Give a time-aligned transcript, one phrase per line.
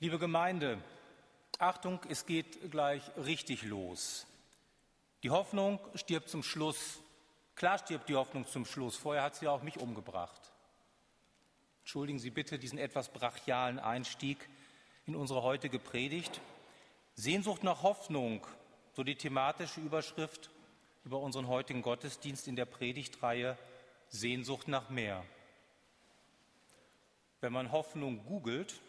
[0.00, 0.80] Liebe Gemeinde,
[1.58, 4.28] Achtung, es geht gleich richtig los.
[5.24, 7.00] Die Hoffnung stirbt zum Schluss.
[7.56, 8.94] Klar stirbt die Hoffnung zum Schluss.
[8.94, 10.52] Vorher hat sie auch mich umgebracht.
[11.80, 14.48] Entschuldigen Sie bitte diesen etwas brachialen Einstieg
[15.06, 16.40] in unsere heutige Predigt.
[17.16, 18.46] Sehnsucht nach Hoffnung,
[18.92, 20.50] so die thematische Überschrift
[21.04, 23.58] über unseren heutigen Gottesdienst in der Predigtreihe
[24.10, 25.24] Sehnsucht nach mehr.
[27.40, 28.80] Wenn man Hoffnung googelt,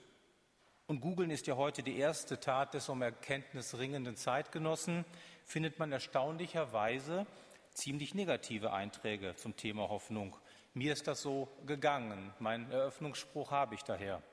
[0.90, 5.06] und googeln ist ja heute die erste Tat des um Erkenntnis ringenden Zeitgenossen,
[5.46, 7.28] findet man erstaunlicherweise
[7.76, 10.36] ziemlich negative Einträge zum Thema Hoffnung.
[10.74, 12.34] Mir ist das so gegangen.
[12.40, 14.24] Mein Eröffnungsspruch habe ich daher.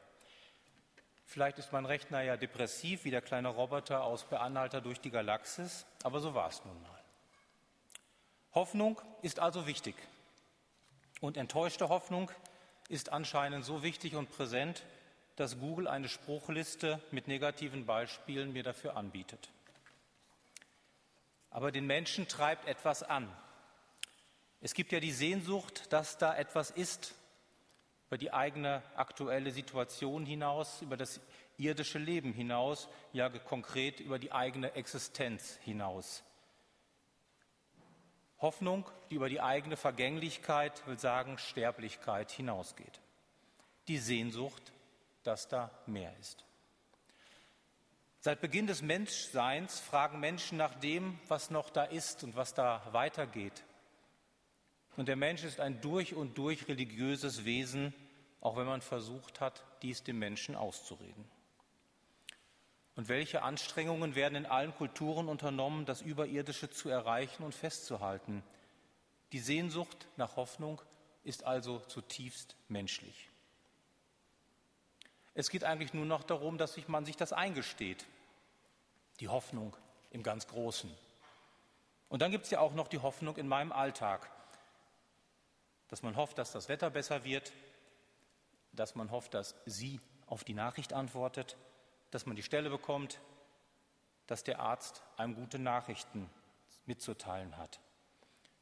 [1.27, 5.85] Vielleicht ist mein Rechner ja depressiv wie der kleine Roboter aus Beanhalter durch die Galaxis,
[6.05, 7.03] aber so war es nun mal.
[8.55, 9.95] Hoffnung ist also wichtig.
[11.21, 12.31] Und enttäuschte Hoffnung
[12.89, 14.85] ist anscheinend so wichtig und präsent,
[15.37, 19.51] dass Google eine Spruchliste mit negativen Beispielen mir dafür anbietet.
[21.51, 23.31] Aber den Menschen treibt etwas an.
[24.61, 27.15] Es gibt ja die Sehnsucht, dass da etwas ist,
[28.09, 31.21] über die eigene aktuelle Situation hinaus, über das
[31.59, 36.23] irdische Leben hinaus, ja konkret über die eigene Existenz hinaus.
[38.39, 43.01] Hoffnung, die über die eigene Vergänglichkeit, will sagen Sterblichkeit hinausgeht.
[43.89, 44.73] Die Sehnsucht
[45.27, 46.45] dass da mehr ist.
[48.21, 52.83] Seit Beginn des Menschseins fragen Menschen nach dem, was noch da ist und was da
[52.93, 53.65] weitergeht.
[54.97, 57.95] Und der Mensch ist ein durch und durch religiöses Wesen,
[58.41, 61.25] auch wenn man versucht hat, dies dem Menschen auszureden.
[62.97, 68.43] Und welche Anstrengungen werden in allen Kulturen unternommen, das Überirdische zu erreichen und festzuhalten?
[69.33, 70.81] Die Sehnsucht nach Hoffnung
[71.23, 73.31] ist also zutiefst menschlich.
[75.39, 78.07] Es geht eigentlich nur noch darum, dass man sich das eingesteht.
[79.21, 79.77] Die Hoffnung
[80.11, 80.91] im ganz Großen.
[82.09, 84.31] Und dann gibt es ja auch noch die Hoffnung in meinem Alltag.
[85.89, 87.53] Dass man hofft, dass das Wetter besser wird,
[88.73, 91.59] dass man hofft, dass sie auf die Nachricht antwortet,
[92.11, 93.21] dass man die Stelle bekommt,
[94.27, 96.31] dass der Arzt einem gute Nachrichten
[96.87, 97.79] mitzuteilen hat.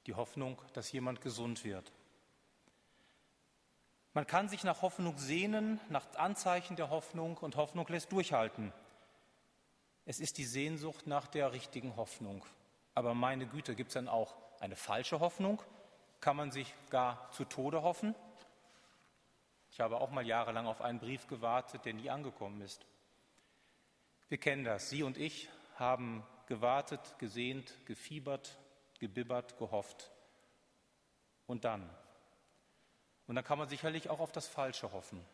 [0.06, 1.92] Die Hoffnung, dass jemand gesund wird.
[4.14, 8.72] Man kann sich nach Hoffnung sehnen, nach Anzeichen der Hoffnung und Hoffnung lässt durchhalten.
[10.06, 12.46] Es ist die Sehnsucht nach der richtigen Hoffnung.
[12.94, 15.60] Aber meine Güte, gibt es dann auch eine falsche Hoffnung?
[16.20, 18.14] Kann man sich gar zu Tode hoffen?
[19.72, 22.86] Ich habe auch mal jahrelang auf einen Brief gewartet, der nie angekommen ist.
[24.28, 24.90] Wir kennen das.
[24.90, 28.58] Sie und ich haben gewartet, gesehnt, gefiebert,
[29.00, 30.12] gebibbert, gehofft.
[31.48, 31.90] Und dann
[33.26, 35.24] und dann kann man sicherlich auch auf das Falsche hoffen.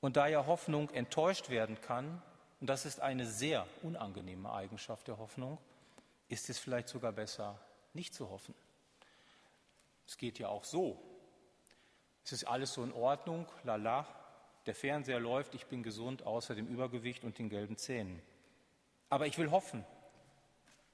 [0.00, 2.22] Und da ja Hoffnung enttäuscht werden kann,
[2.60, 5.58] und das ist eine sehr unangenehme Eigenschaft der Hoffnung,
[6.28, 7.58] ist es vielleicht sogar besser,
[7.92, 8.54] nicht zu hoffen.
[10.06, 11.00] Es geht ja auch so.
[12.24, 14.06] Es ist alles so in Ordnung, lala,
[14.66, 18.20] der Fernseher läuft, ich bin gesund, außer dem Übergewicht und den gelben Zähnen.
[19.08, 19.84] Aber ich will hoffen.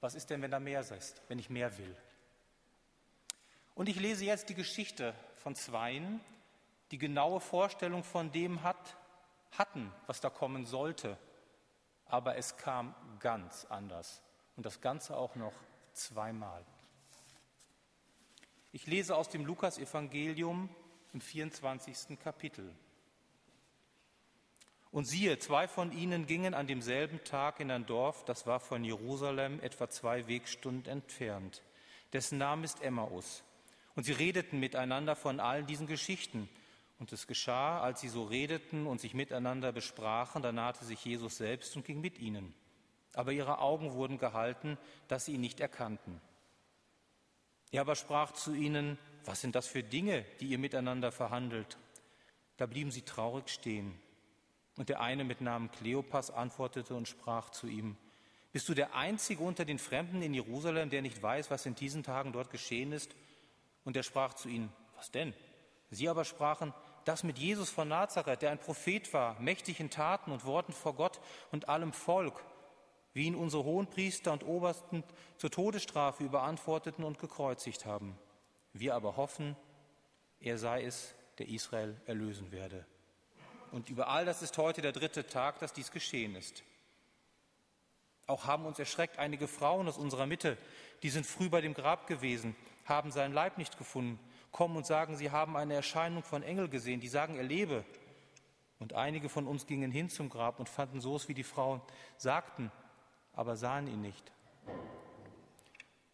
[0.00, 1.96] Was ist denn, wenn da mehr ist, wenn ich mehr will?
[3.74, 6.20] Und ich lese jetzt die Geschichte von Zweien,
[6.90, 8.96] die genaue Vorstellung von dem hat,
[9.52, 11.16] hatten, was da kommen sollte.
[12.06, 14.20] Aber es kam ganz anders.
[14.56, 15.54] Und das Ganze auch noch
[15.94, 16.64] zweimal.
[18.72, 20.68] Ich lese aus dem Lukasevangelium
[21.12, 22.18] im 24.
[22.18, 22.74] Kapitel.
[24.90, 28.84] Und siehe, zwei von ihnen gingen an demselben Tag in ein Dorf, das war von
[28.84, 31.62] Jerusalem etwa zwei Wegstunden entfernt.
[32.12, 33.42] Dessen Name ist Emmaus.
[33.94, 36.48] Und sie redeten miteinander von all diesen Geschichten.
[36.98, 41.36] Und es geschah, als sie so redeten und sich miteinander besprachen, da nahte sich Jesus
[41.36, 42.54] selbst und ging mit ihnen.
[43.14, 46.20] Aber ihre Augen wurden gehalten, dass sie ihn nicht erkannten.
[47.70, 51.76] Er aber sprach zu ihnen, was sind das für Dinge, die ihr miteinander verhandelt?
[52.56, 54.00] Da blieben sie traurig stehen.
[54.76, 57.96] Und der eine mit Namen Kleopas antwortete und sprach zu ihm,
[58.52, 62.02] bist du der Einzige unter den Fremden in Jerusalem, der nicht weiß, was in diesen
[62.02, 63.14] Tagen dort geschehen ist
[63.84, 65.34] und er sprach zu ihnen, was denn?
[65.90, 66.72] Sie aber sprachen,
[67.04, 70.94] das mit Jesus von Nazareth, der ein Prophet war, mächtig in Taten und Worten vor
[70.94, 71.20] Gott
[71.50, 72.44] und allem Volk,
[73.12, 75.02] wie ihn unsere Hohenpriester und Obersten
[75.36, 78.16] zur Todesstrafe überantworteten und gekreuzigt haben.
[78.72, 79.56] Wir aber hoffen,
[80.40, 82.86] er sei es, der Israel erlösen werde.
[83.70, 86.62] Und über all das ist heute der dritte Tag, dass dies geschehen ist.
[88.26, 90.56] Auch haben uns erschreckt einige Frauen aus unserer Mitte,
[91.02, 94.18] die sind früh bei dem Grab gewesen haben seinen Leib nicht gefunden,
[94.50, 97.84] kommen und sagen, sie haben eine Erscheinung von Engel gesehen, die sagen, er lebe.
[98.78, 101.80] Und einige von uns gingen hin zum Grab und fanden so es, wie die Frauen
[102.16, 102.70] sagten,
[103.32, 104.32] aber sahen ihn nicht.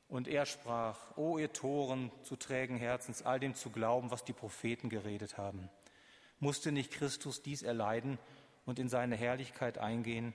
[0.09, 4.33] Und er sprach, O ihr Toren zu trägen Herzens, all dem zu glauben, was die
[4.33, 5.69] Propheten geredet haben.
[6.41, 8.19] Musste nicht Christus dies erleiden
[8.65, 10.35] und in seine Herrlichkeit eingehen?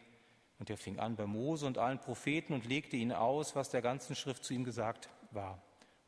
[0.59, 3.81] Und er fing an bei Mose und allen Propheten und legte ihnen aus, was der
[3.81, 5.61] ganzen Schrift zu ihm gesagt war.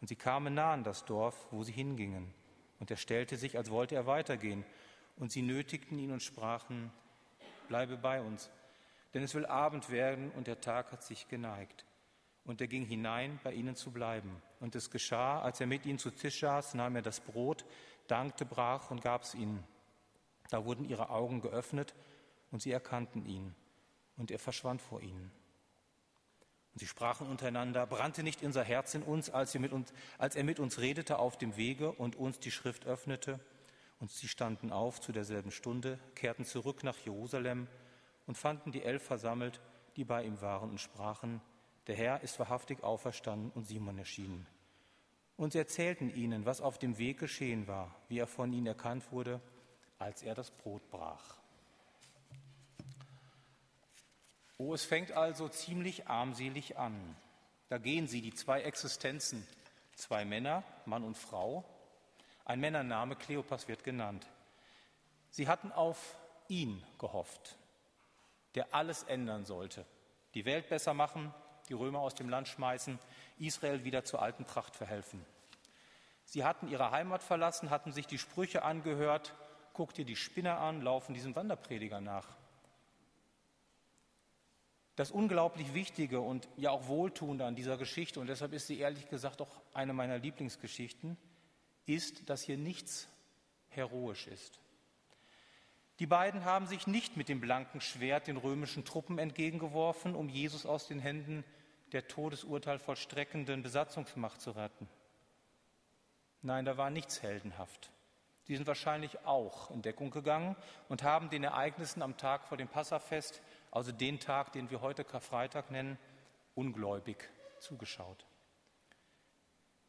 [0.06, 2.32] Und sie kamen nah an das Dorf, wo sie hingingen.
[2.80, 4.64] Und er stellte sich, als wollte er weitergehen.
[5.16, 6.92] Und sie nötigten ihn und sprachen,
[7.70, 8.52] bleibe bei uns,
[9.16, 11.86] denn es will Abend werden und der Tag hat sich geneigt.
[12.44, 14.44] Und er ging hinein, bei ihnen zu bleiben.
[14.60, 17.66] Und es geschah, als er mit ihnen zu Tisch saß, nahm er das Brot,
[18.06, 19.64] dankte, brach und gab es ihnen.
[20.52, 21.96] Da wurden ihre Augen geöffnet
[22.52, 23.56] und sie erkannten ihn.
[24.18, 25.32] Und er verschwand vor ihnen.
[26.76, 30.60] Und sie sprachen untereinander, brannte nicht unser Herz in uns, als, uns, als er mit
[30.60, 33.40] uns redete auf dem Wege und uns die Schrift öffnete.
[34.02, 37.70] Und sie standen auf zu derselben Stunde, kehrten zurück nach Jerusalem
[38.28, 39.62] und fanden die Elf versammelt,
[39.96, 41.40] die bei ihm waren, und sprachen,
[41.88, 44.46] der Herr ist wahrhaftig auferstanden und Simon erschienen.
[45.38, 49.14] Und sie erzählten ihnen, was auf dem Weg geschehen war, wie er von ihnen erkannt
[49.14, 49.40] wurde,
[49.98, 51.38] als er das Brot brach.
[54.58, 57.16] Oh, es fängt also ziemlich armselig an.
[57.68, 59.46] Da gehen sie, die zwei Existenzen,
[59.96, 61.66] zwei Männer, Mann und Frau.
[62.46, 64.28] Ein Männername, Kleopas, wird genannt.
[65.30, 66.16] Sie hatten auf
[66.48, 67.58] ihn gehofft,
[68.54, 69.86] der alles ändern sollte,
[70.34, 71.34] die Welt besser machen,
[71.68, 73.00] die Römer aus dem Land schmeißen,
[73.40, 75.26] Israel wieder zur alten Pracht verhelfen.
[76.24, 79.34] Sie hatten ihre Heimat verlassen, hatten sich die Sprüche angehört,
[79.74, 82.28] guck dir die Spinner an, laufen diesem Wanderprediger nach.
[84.96, 89.10] Das unglaublich Wichtige und ja auch Wohltuende an dieser Geschichte, und deshalb ist sie ehrlich
[89.10, 91.18] gesagt auch eine meiner Lieblingsgeschichten,
[91.86, 93.08] ist, dass hier nichts
[93.70, 94.60] heroisch ist.
[96.00, 100.66] Die beiden haben sich nicht mit dem blanken Schwert den römischen Truppen entgegengeworfen, um Jesus
[100.66, 101.44] aus den Händen
[101.94, 104.90] der Todesurteil vollstreckenden Besatzungsmacht zu retten.
[106.42, 107.92] Nein, da war nichts heldenhaft.
[108.44, 110.56] Sie sind wahrscheinlich auch in Deckung gegangen
[110.90, 113.42] und haben den Ereignissen am Tag vor dem Passafest,
[113.76, 116.00] also den Tag, den wir heute Karfreitag nennen,
[116.54, 117.30] ungläubig
[117.60, 118.26] zugeschaut.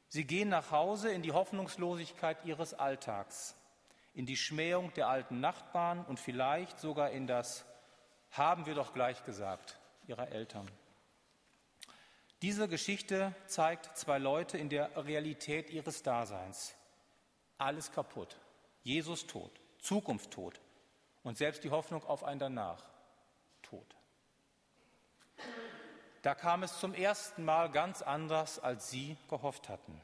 [0.08, 3.54] Sie gehen nach Hause in die Hoffnungslosigkeit ihres Alltags
[4.12, 7.64] in die Schmähung der alten Nachbarn und vielleicht sogar in das
[8.30, 9.78] haben wir doch gleich gesagt
[10.08, 10.68] ihrer Eltern.
[12.42, 16.74] Diese Geschichte zeigt zwei Leute in der Realität ihres Daseins.
[17.56, 18.36] Alles kaputt.
[18.82, 20.60] Jesus tot, Zukunft tot
[21.22, 22.95] und selbst die Hoffnung auf ein Danach
[23.68, 23.96] tot.
[26.22, 30.00] Da kam es zum ersten Mal ganz anders, als sie gehofft hatten.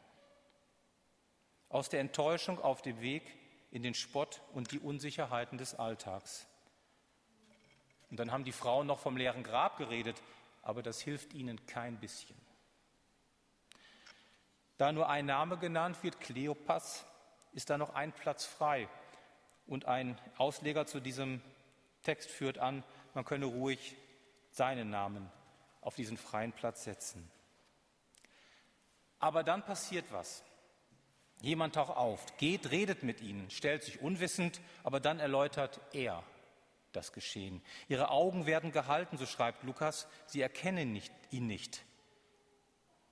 [1.68, 3.22] Aus der Enttäuschung auf dem Weg
[3.70, 6.46] in den Spott und die Unsicherheiten des Alltags.
[8.10, 10.22] Und dann haben die Frauen noch vom leeren Grab geredet,
[10.62, 12.36] aber das hilft ihnen kein bisschen.
[14.76, 17.06] Da nur ein Name genannt wird, Kleopas,
[17.52, 18.88] ist da noch ein Platz frei.
[19.66, 21.40] Und ein Ausleger zu diesem
[22.02, 23.96] Text führt an, man könne ruhig
[24.50, 25.30] seinen Namen
[25.80, 27.28] auf diesen freien Platz setzen.
[29.18, 30.42] Aber dann passiert was.
[31.40, 36.22] Jemand taucht auf, geht, redet mit ihnen, stellt sich unwissend, aber dann erläutert er
[36.92, 37.62] das Geschehen.
[37.88, 41.84] Ihre Augen werden gehalten, so schreibt Lukas, sie erkennen nicht, ihn nicht.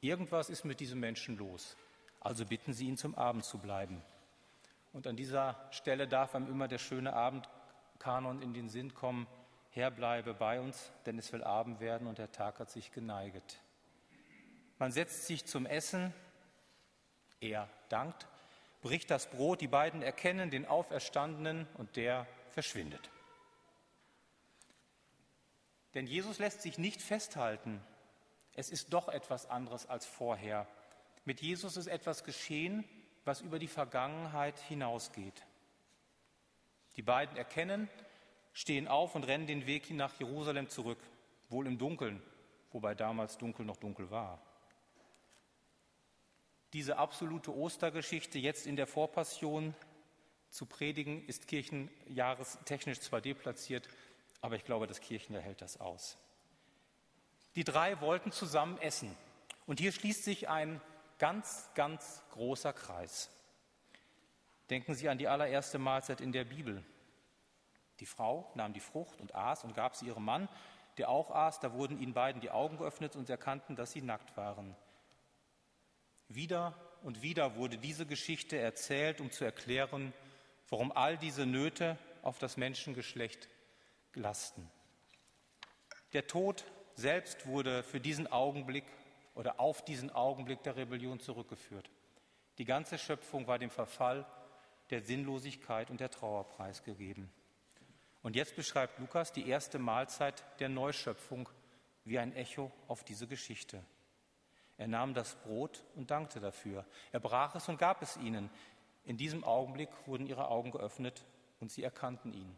[0.01, 1.77] Irgendwas ist mit diesem Menschen los.
[2.21, 4.03] Also bitten sie ihn, zum Abend zu bleiben.
[4.93, 9.27] Und an dieser Stelle darf einem immer der schöne Abendkanon in den Sinn kommen.
[9.73, 13.61] Herr, bleibe bei uns, denn es will Abend werden und der Tag hat sich geneiget.
[14.79, 16.13] Man setzt sich zum Essen,
[17.41, 18.27] er dankt,
[18.83, 23.11] bricht das Brot, die beiden erkennen den Auferstandenen und der verschwindet.
[25.95, 27.81] Denn Jesus lässt sich nicht festhalten.
[28.55, 30.67] Es ist doch etwas anderes als vorher.
[31.25, 32.85] Mit Jesus ist etwas geschehen,
[33.25, 35.47] was über die Vergangenheit hinausgeht.
[36.97, 37.89] Die beiden erkennen,
[38.53, 40.99] stehen auf und rennen den Weg nach Jerusalem zurück,
[41.49, 42.23] wohl im Dunkeln,
[42.73, 44.41] wobei damals dunkel noch dunkel war
[46.73, 49.75] diese absolute Ostergeschichte jetzt in der Vorpassion
[50.51, 53.89] zu predigen, ist kirchenjahrestechnisch zwar deplatziert,
[54.41, 56.17] aber ich glaube, das Kirchenjahr hält das aus.
[57.57, 59.17] Die drei wollten zusammen essen.
[59.67, 60.81] Und hier schließt sich ein
[61.19, 63.31] ganz, ganz großer Kreis.
[64.71, 66.85] Denken Sie an die allererste Mahlzeit in der Bibel.
[68.01, 70.49] Die Frau nahm die Frucht und aß und gab sie ihrem Mann,
[70.97, 71.61] der auch aß.
[71.61, 74.75] Da wurden ihnen beiden die Augen geöffnet und sie erkannten, dass sie nackt waren.
[76.29, 80.13] Wieder und wieder wurde diese Geschichte erzählt, um zu erklären,
[80.69, 83.49] warum all diese Nöte auf das Menschengeschlecht
[84.15, 84.71] lasten.
[86.13, 86.65] Der Tod
[86.95, 88.85] selbst wurde für diesen Augenblick
[89.35, 91.91] oder auf diesen Augenblick der Rebellion zurückgeführt.
[92.59, 94.27] Die ganze Schöpfung war dem Verfall,
[94.91, 97.31] der Sinnlosigkeit und der Trauer preisgegeben.
[98.23, 101.49] Und jetzt beschreibt Lukas die erste Mahlzeit der Neuschöpfung
[102.05, 103.83] wie ein Echo auf diese Geschichte.
[104.77, 106.87] Er nahm das Brot und dankte dafür.
[107.13, 108.51] Er brach es und gab es ihnen.
[109.05, 111.25] In diesem Augenblick wurden ihre Augen geöffnet
[111.61, 112.57] und sie erkannten ihn.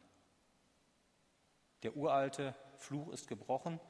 [1.82, 3.80] Der uralte Fluch ist gebrochen,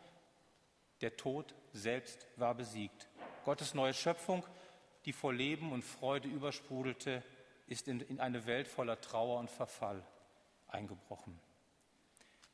[1.03, 3.09] der Tod selbst war besiegt.
[3.45, 4.47] Gottes neue Schöpfung,
[5.05, 7.23] die vor Leben und Freude übersprudelte,
[7.67, 10.03] ist in, in eine Welt voller Trauer und Verfall
[10.69, 11.39] eingebrochen.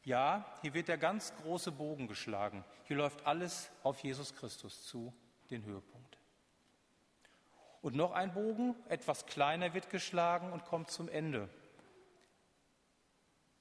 [0.04, 2.64] Ja, hier wird der ganz große Bogen geschlagen.
[2.84, 5.12] Hier läuft alles auf Jesus Christus zu,
[5.50, 6.18] den Höhepunkt.
[7.82, 11.48] Und noch ein Bogen, etwas kleiner, wird geschlagen und kommt zum Ende.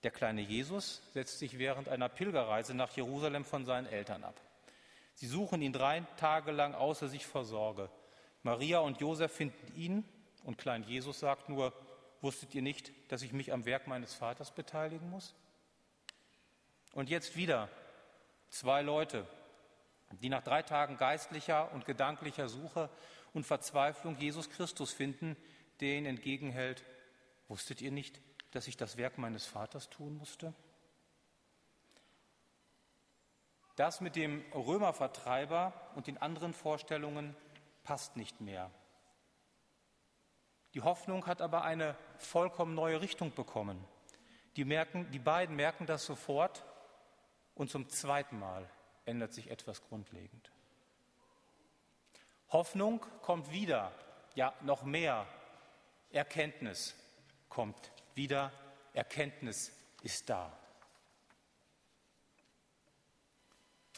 [0.03, 4.39] Der kleine Jesus setzt sich während einer Pilgerreise nach Jerusalem von seinen Eltern ab.
[5.15, 7.89] Sie suchen ihn drei Tage lang außer sich vor Sorge.
[8.43, 10.05] Maria und Josef finden ihn
[10.43, 11.73] und klein Jesus sagt nur,
[12.21, 15.35] wusstet ihr nicht, dass ich mich am Werk meines Vaters beteiligen muss?
[16.93, 17.69] Und jetzt wieder
[18.49, 19.27] zwei Leute,
[20.21, 22.89] die nach drei Tagen geistlicher und gedanklicher Suche
[23.33, 25.35] und Verzweiflung Jesus Christus finden,
[25.79, 26.83] der ihnen entgegenhält,
[27.47, 28.19] wusstet ihr nicht,
[28.51, 30.53] dass ich das Werk meines Vaters tun musste?
[33.75, 37.35] Das mit dem Römervertreiber und den anderen Vorstellungen
[37.83, 38.71] passt nicht mehr.
[40.73, 43.83] Die Hoffnung hat aber eine vollkommen neue Richtung bekommen.
[44.55, 46.65] Die, merken, die beiden merken das sofort
[47.57, 48.69] und zum zweiten Mal
[49.05, 50.51] ändert sich etwas grundlegend.
[52.49, 53.91] Hoffnung kommt wieder,
[54.35, 55.27] ja noch mehr.
[56.11, 56.95] Erkenntnis
[57.49, 58.51] kommt wieder,
[58.93, 59.71] Erkenntnis
[60.03, 60.57] ist da.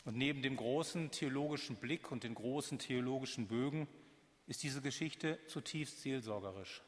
[0.05, 3.87] Und neben dem großen theologischen Blick und den großen theologischen Bögen
[4.47, 6.81] ist diese Geschichte zutiefst seelsorgerisch.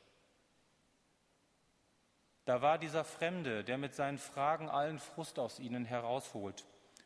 [2.51, 6.65] Da war dieser Fremde, der mit seinen Fragen allen Frust aus ihnen herausholt.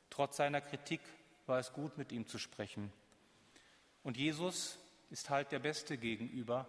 [0.10, 1.02] Trotz seiner Kritik
[1.46, 2.92] war es gut, mit ihm zu sprechen.
[4.02, 4.80] Und Jesus
[5.12, 6.66] ist halt der Beste gegenüber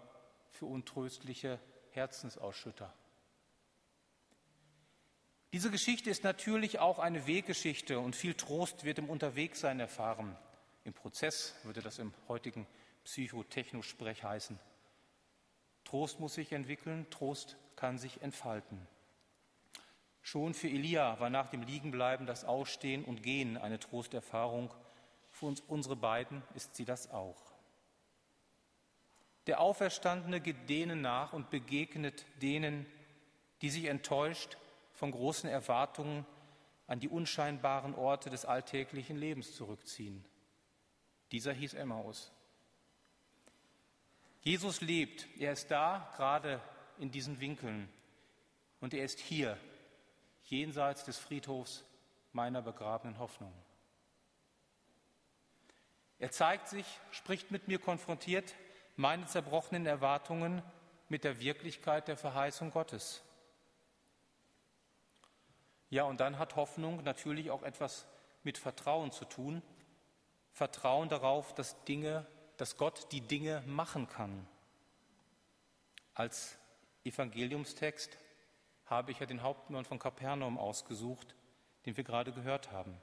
[0.50, 1.59] für untröstliche
[1.92, 2.92] Herzensausschütter.
[5.54, 10.37] Diese Geschichte ist natürlich auch eine Weggeschichte und viel Trost wird im Unterwegssein erfahren.
[10.85, 12.66] Im Prozess würde das im heutigen
[13.04, 14.59] Psychotechnosprech heißen.
[15.85, 18.87] Trost muss sich entwickeln, Trost kann sich entfalten.
[20.23, 24.75] Schon für Elia war nach dem Liegenbleiben das Ausstehen und Gehen eine Trosterfahrung.
[25.30, 27.37] Für uns, unsere beiden ist sie das auch.
[29.47, 32.87] Der Auferstandene geht denen nach und begegnet denen,
[33.62, 34.56] die sich enttäuscht
[34.92, 36.26] von großen Erwartungen
[36.88, 40.25] an die unscheinbaren Orte des alltäglichen Lebens zurückziehen.
[41.30, 42.33] Dieser hieß Emmaus.
[44.40, 46.61] Jesus lebt, er ist da, gerade
[46.98, 47.88] in diesen Winkeln.
[48.80, 49.58] Und er ist hier,
[50.44, 51.84] jenseits des Friedhofs
[52.32, 53.52] meiner begrabenen Hoffnung.
[56.18, 58.54] Er zeigt sich, spricht mit mir konfrontiert,
[58.96, 60.62] meine zerbrochenen Erwartungen
[61.08, 63.22] mit der Wirklichkeit der Verheißung Gottes.
[65.90, 68.06] Ja, und dann hat Hoffnung natürlich auch etwas
[68.42, 69.62] mit Vertrauen zu tun.
[70.52, 72.26] Vertrauen darauf, dass Dinge
[72.56, 74.46] dass Gott die Dinge machen kann.
[76.14, 76.58] Als
[77.06, 78.16] Evangeliumstext
[78.86, 81.34] habe ich ja den Hauptmann von Kapernaum ausgesucht,
[81.84, 82.96] den wir gerade gehört haben.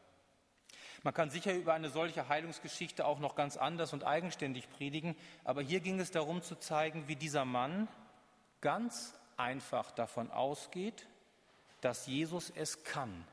[1.03, 5.61] Man kann sicher über eine solche Heilungsgeschichte auch noch ganz anders und eigenständig predigen, aber
[5.61, 7.87] hier ging es darum zu zeigen, wie dieser Mann
[8.61, 11.07] ganz einfach davon ausgeht,
[11.81, 13.27] dass Jesus es kann.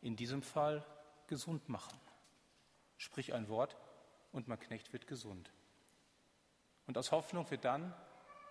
[0.00, 0.84] In diesem Fall
[1.26, 1.98] gesund machen.
[2.96, 3.76] Sprich ein Wort,
[4.36, 5.50] und mein Knecht wird gesund.
[6.86, 7.94] Und aus Hoffnung wird dann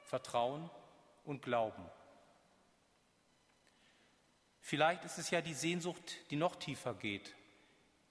[0.06, 0.70] Vertrauen
[1.24, 1.84] und Glauben.
[4.62, 7.36] Vielleicht ist es ja die Sehnsucht, die noch tiefer geht.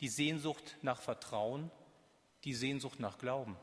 [0.01, 1.71] Die Sehnsucht nach Vertrauen,
[2.45, 3.57] die Sehnsucht nach Glauben.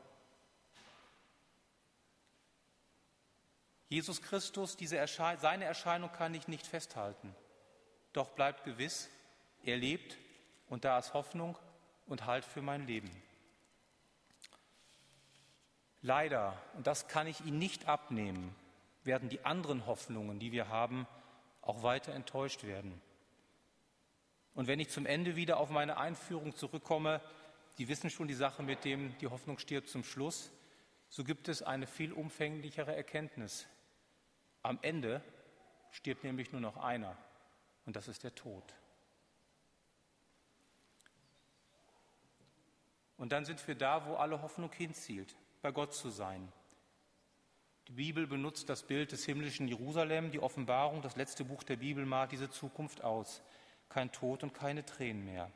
[3.88, 7.34] Jesus Christus, Ersche seine Erscheinung kann ich nicht festhalten.
[8.12, 9.08] Doch bleibt gewiss,
[9.62, 10.16] er lebt
[10.68, 11.58] und da ist Hoffnung
[12.06, 13.10] und Halt für mein Leben.
[16.02, 18.54] Leider, und das kann ich Ihnen nicht abnehmen,
[19.04, 21.06] werden die anderen Hoffnungen, die wir haben,
[21.62, 23.00] auch weiter enttäuscht werden.
[24.54, 27.20] Und wenn ich zum Ende wieder auf meine Einführung zurückkomme,
[27.76, 30.50] Sie wissen schon die Sache mit dem, die Hoffnung stirbt zum Schluss,
[31.08, 33.66] so gibt es eine viel umfänglichere Erkenntnis.
[34.62, 35.22] Am Ende
[35.90, 37.16] stirbt nämlich nur noch einer,
[37.86, 38.62] und das ist der Tod.
[43.16, 46.52] Und dann sind wir da, wo alle Hoffnung hinzielt, bei Gott zu sein.
[47.88, 52.04] Die Bibel benutzt das Bild des himmlischen Jerusalem, die Offenbarung, das letzte Buch der Bibel
[52.04, 53.42] malt diese Zukunft aus.
[53.88, 55.50] Kein Tod und keine Tränen mehr.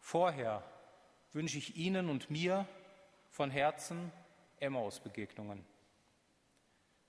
[0.00, 0.62] Vorher
[1.32, 2.66] wünsche ich Ihnen und mir
[3.30, 4.12] von Herzen
[4.60, 5.64] Emmaus-Begegnungen.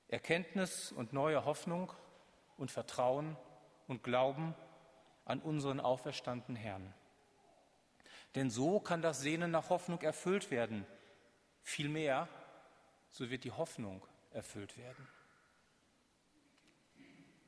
[0.08, 1.92] Erkenntnis und neue Hoffnung
[2.58, 3.36] und Vertrauen
[3.88, 4.56] und Glauben
[5.26, 6.94] an unseren auferstandenen Herrn.
[8.36, 10.86] Denn so kann das Sehnen nach Hoffnung erfüllt werden.
[11.66, 12.30] Vielmehr,
[13.10, 15.08] so wird die Hoffnung erfüllt werden.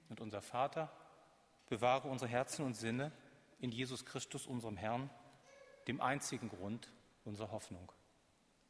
[0.10, 0.92] Und unser Vater,
[1.70, 3.12] bewahre unsere Herzen und Sinne
[3.60, 5.12] in Jesus Christus, unserem Herrn,
[5.88, 6.92] dem einzigen Grund
[7.26, 7.92] unserer Hoffnung.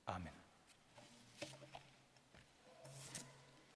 [0.04, 0.34] Amen.